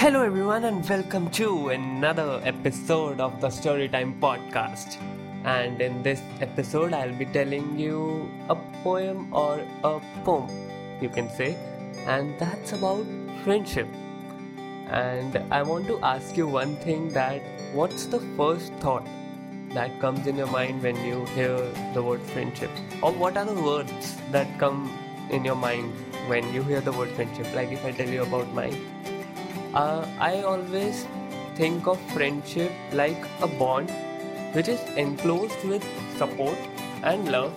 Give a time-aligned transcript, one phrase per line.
[0.00, 4.96] Hello, everyone, and welcome to another episode of the Storytime Podcast.
[5.44, 10.48] And in this episode, I'll be telling you a poem or a poem,
[11.02, 11.54] you can say,
[12.06, 13.04] and that's about
[13.44, 13.86] friendship.
[14.88, 17.42] And I want to ask you one thing that
[17.74, 19.06] what's the first thought
[19.74, 21.58] that comes in your mind when you hear
[21.92, 22.70] the word friendship?
[23.02, 25.92] Or what are the words that come in your mind
[26.26, 27.54] when you hear the word friendship?
[27.54, 28.80] Like if I tell you about mine,
[29.74, 31.06] uh, I always
[31.54, 33.90] think of friendship like a bond
[34.52, 35.84] which is enclosed with
[36.16, 36.58] support
[37.02, 37.52] and love,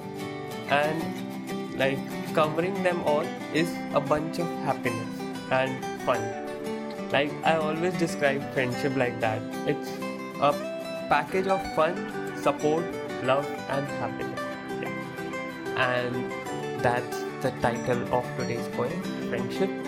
[0.70, 1.98] and like
[2.34, 5.08] covering them all is a bunch of happiness
[5.52, 6.22] and fun.
[7.12, 9.42] Like I always describe friendship like that.
[9.68, 9.90] It's
[10.40, 10.52] a
[11.10, 12.84] package of fun, support,
[13.24, 14.40] love, and happiness.
[14.82, 14.92] Yeah.
[15.78, 16.32] And
[16.82, 19.83] that's the title of today's poem, Friendship.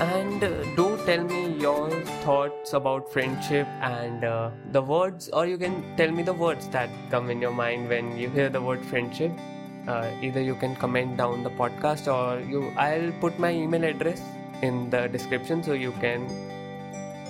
[0.00, 1.90] And uh, do tell me your
[2.24, 6.88] thoughts about friendship and uh, the words, or you can tell me the words that
[7.10, 9.30] come in your mind when you hear the word friendship.
[9.86, 12.72] Uh, either you can comment down the podcast, or you.
[12.78, 14.22] I'll put my email address
[14.62, 16.26] in the description so you can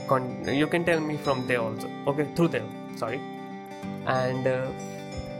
[0.06, 1.90] con- you can tell me from there also.
[2.06, 2.68] Okay, through there.
[2.96, 3.20] Sorry.
[4.06, 4.68] And uh,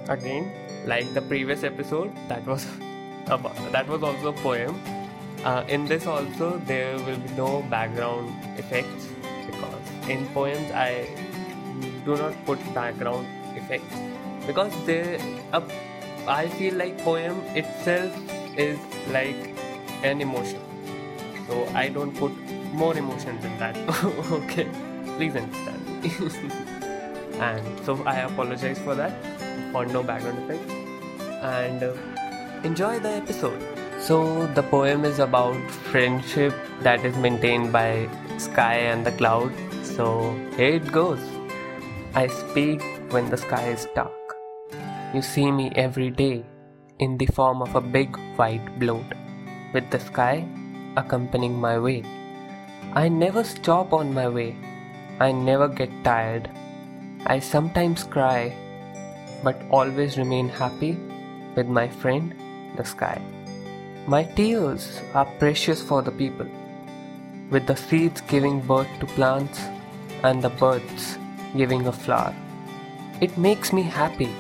[0.09, 0.51] again,
[0.85, 2.67] like the previous episode, that was
[3.27, 4.81] about, that was also a poem.
[5.45, 9.07] Uh, in this also there will be no background effects
[9.47, 11.09] because in poems I
[12.05, 13.95] do not put background effects
[14.47, 15.19] because they
[15.53, 15.63] uh,
[16.27, 18.13] I feel like poem itself
[18.59, 18.79] is
[19.11, 19.57] like
[20.03, 20.61] an emotion.
[21.49, 22.33] So I don't put
[22.73, 23.77] more emotions in that.
[24.31, 24.69] Okay
[25.21, 25.81] please understand
[27.47, 29.13] and so I apologize for that.
[29.73, 30.73] For no background effects.
[31.43, 31.93] And uh,
[32.65, 39.05] enjoy the episode so the poem is about friendship that is maintained by sky and
[39.05, 39.53] the cloud.
[39.83, 41.21] So here it goes.
[42.15, 44.13] I speak when the sky is dark.
[45.15, 46.45] You see me every day
[46.99, 49.05] in the form of a big white bloat,
[49.75, 50.47] with the sky
[50.97, 52.03] accompanying my way.
[52.95, 54.57] I never stop on my way.
[55.21, 56.51] I never get tired.
[57.27, 58.57] I sometimes cry,
[59.45, 60.99] but always remain happy
[61.55, 62.35] with my friend,
[62.77, 63.21] the sky.
[64.11, 66.49] My tears are precious for the people,
[67.49, 69.61] with the seeds giving birth to plants
[70.25, 71.17] and the birds
[71.57, 72.35] giving a flower.
[73.21, 74.31] It makes me happy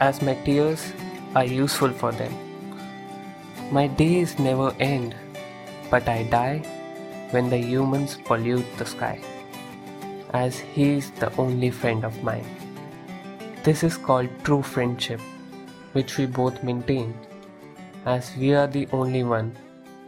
[0.00, 0.94] as my tears
[1.34, 2.32] are useful for them.
[3.70, 5.14] My days never end,
[5.90, 6.60] but I die
[7.32, 9.20] when the humans pollute the sky,
[10.32, 12.48] as he's the only friend of mine.
[13.64, 15.20] This is called true friendship,
[15.92, 17.14] which we both maintain
[18.04, 19.56] as we are the only one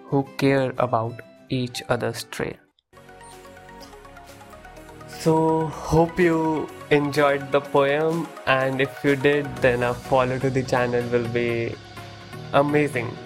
[0.05, 2.55] who care about each other's trail.
[5.09, 10.63] So, hope you enjoyed the poem, and if you did, then a follow to the
[10.63, 11.75] channel will be
[12.53, 13.17] amazing.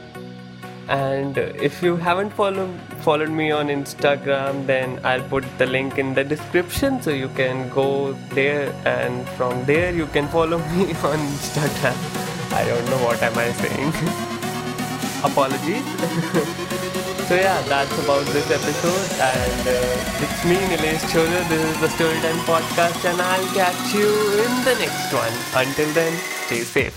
[0.89, 2.71] And if you haven't followed
[3.03, 7.69] followed me on Instagram, then I'll put the link in the description so you can
[7.69, 11.97] go there, and from there you can follow me on Instagram.
[12.53, 14.37] I don't know what am I saying.
[15.25, 15.85] apologies.
[17.29, 21.49] so yeah, that's about this episode, and uh, it's me, Neelu Chojjar.
[21.49, 24.09] This is the Storytime Podcast, and I'll catch you
[24.45, 25.35] in the next one.
[25.55, 26.13] Until then,
[26.47, 26.97] stay safe.